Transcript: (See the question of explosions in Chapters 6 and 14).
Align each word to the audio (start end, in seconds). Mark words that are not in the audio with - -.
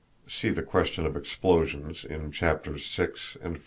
(See 0.27 0.49
the 0.49 0.63
question 0.63 1.05
of 1.05 1.15
explosions 1.15 2.03
in 2.03 2.31
Chapters 2.31 2.87
6 2.87 3.35
and 3.43 3.51
14). 3.53 3.57